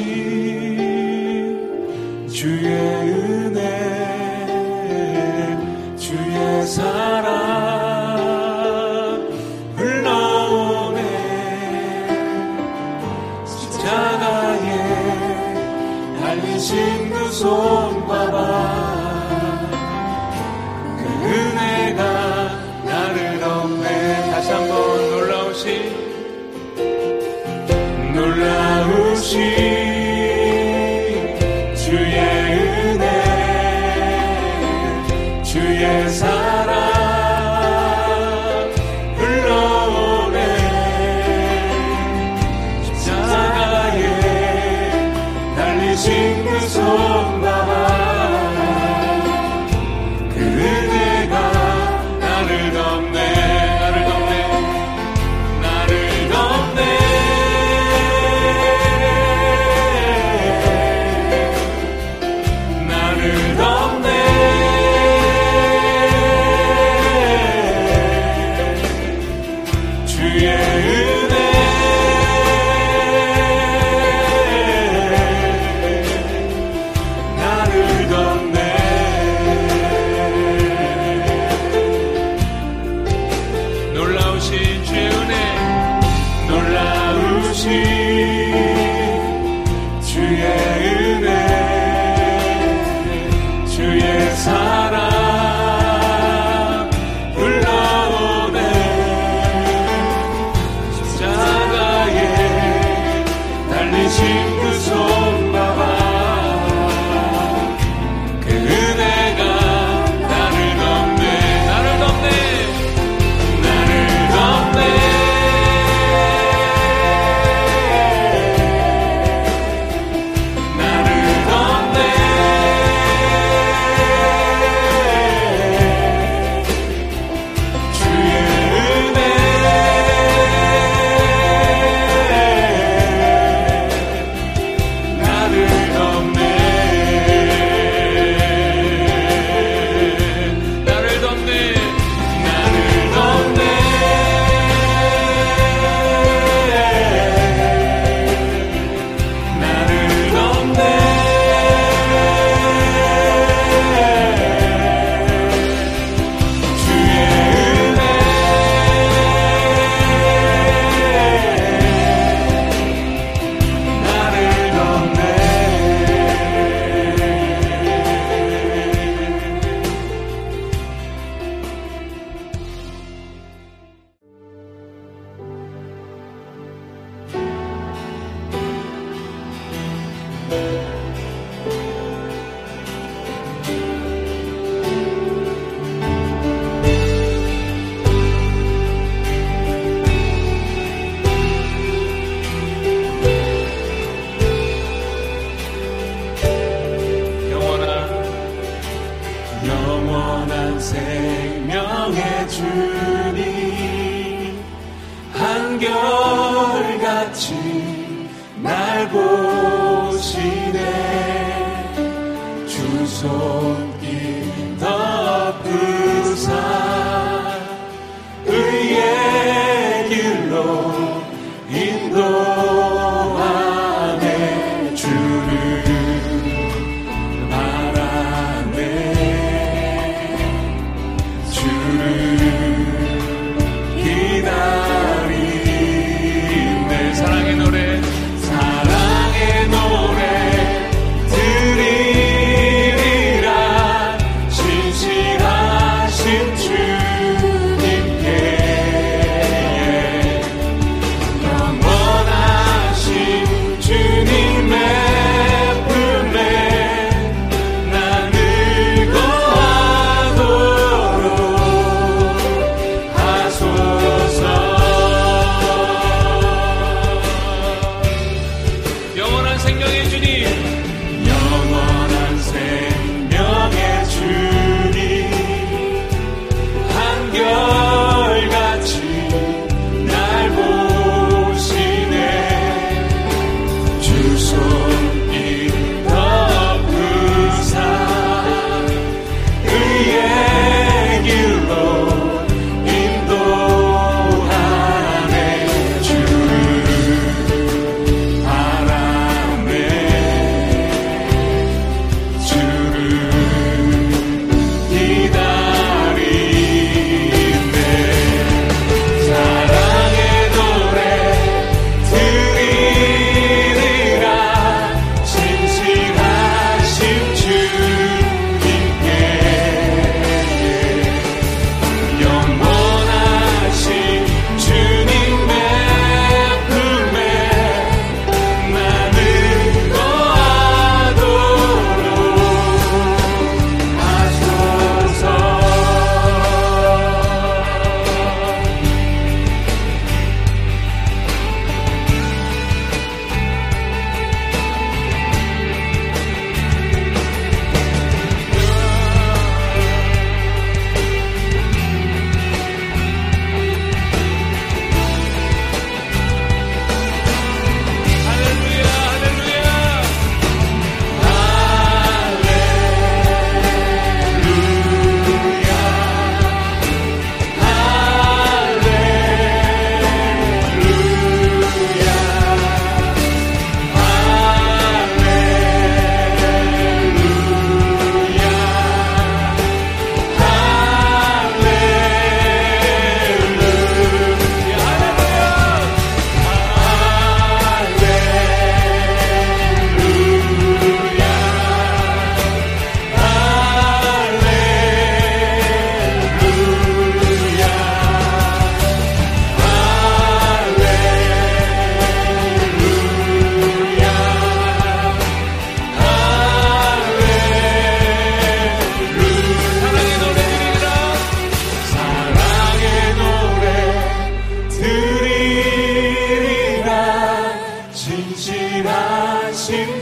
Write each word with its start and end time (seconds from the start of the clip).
You. 0.00 0.49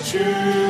choose. 0.08 0.67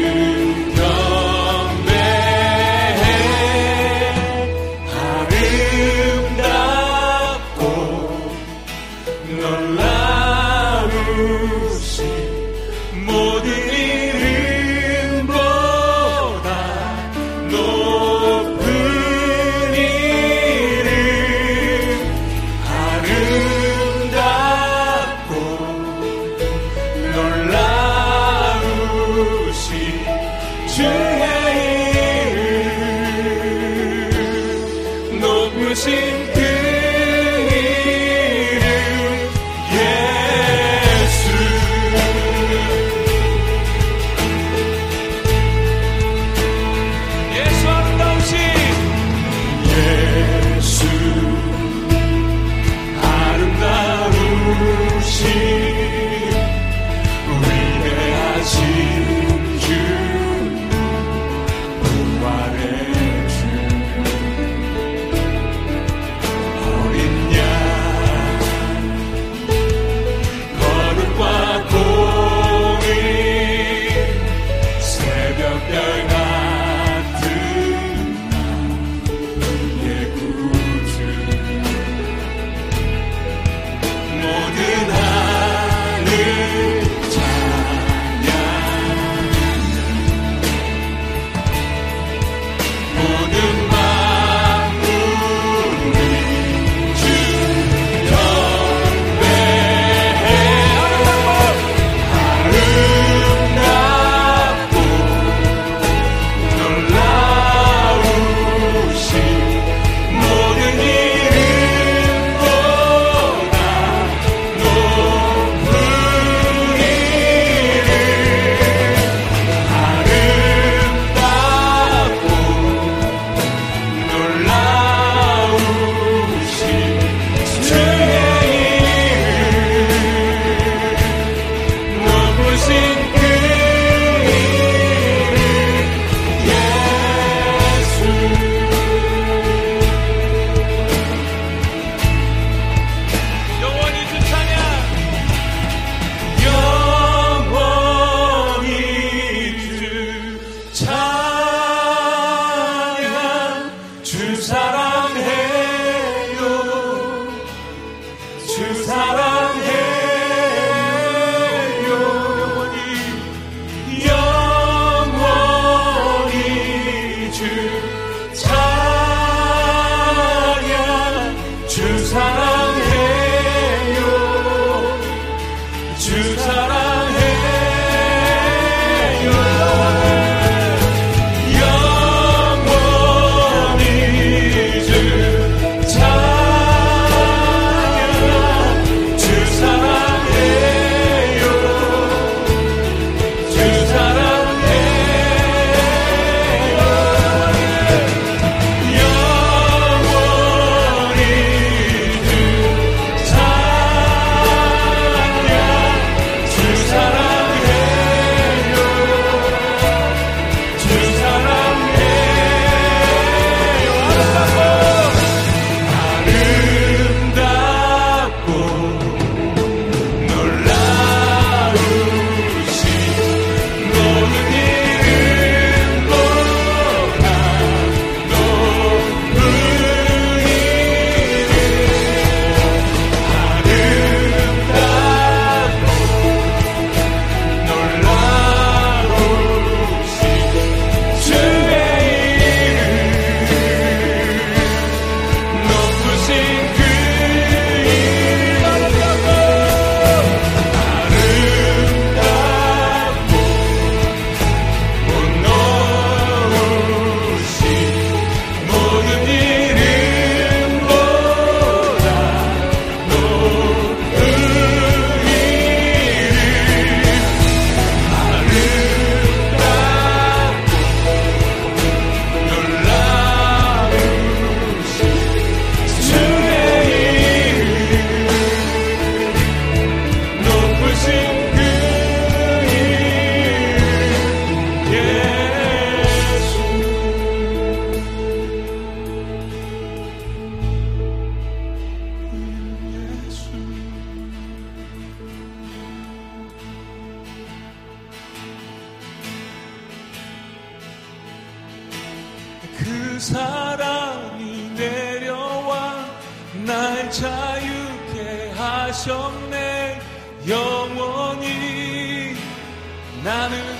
you. 0.00 0.41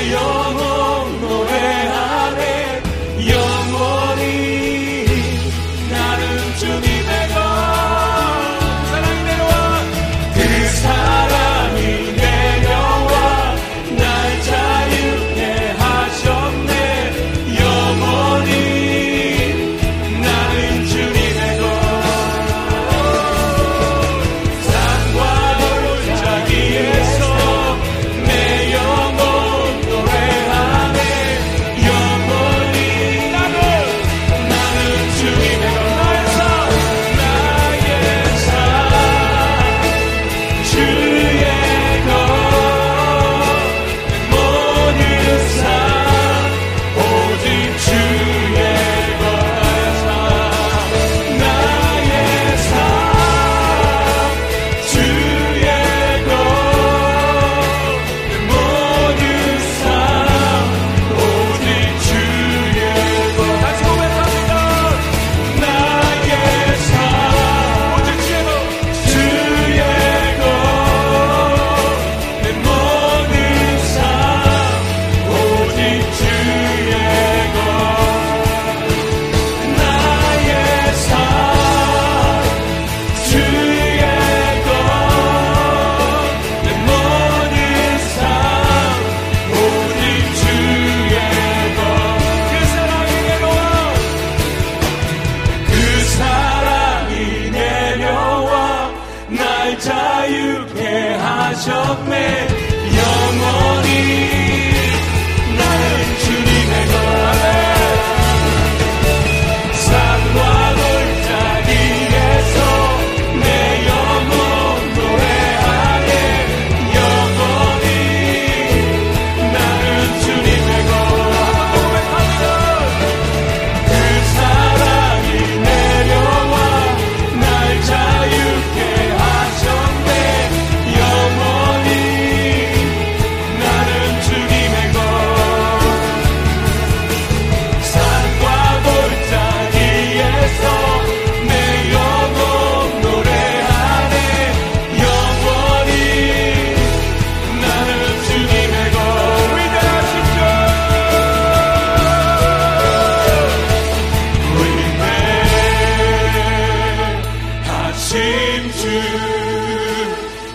Señor. 0.00 0.39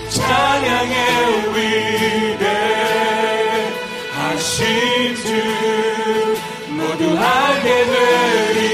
찬양의 0.10 0.96
위대 1.56 2.46
하신 4.14 5.16
주 5.16 5.28
모두 6.70 7.18
알게 7.18 7.68
되리. 7.86 8.65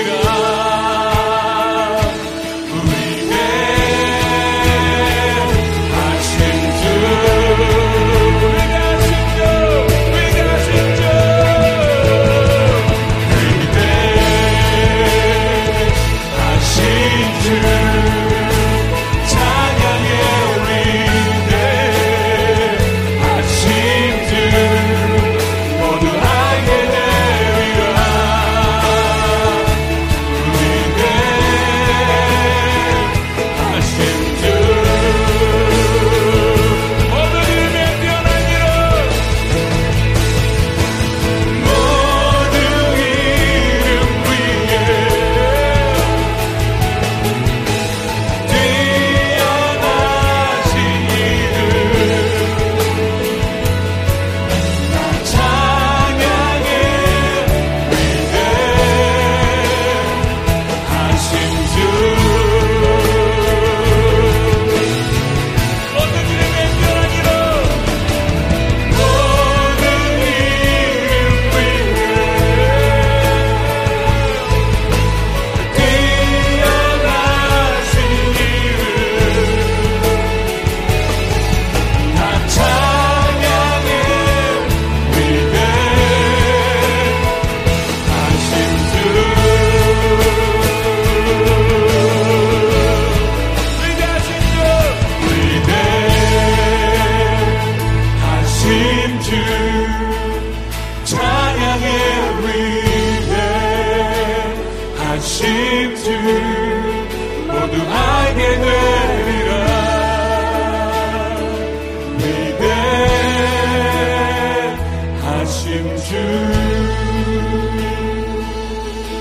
주 116.11 116.17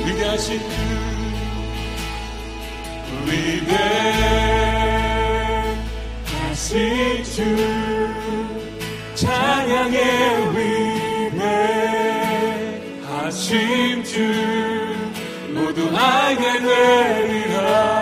위대하신 0.06 0.58
주 0.58 0.64
위대하신 6.50 7.22
주 7.22 7.36
찬양의 9.14 9.98
위대하신 13.06 14.02
주 14.02 14.12
모두 15.54 15.96
알게 15.96 16.42
되리라. 16.58 17.99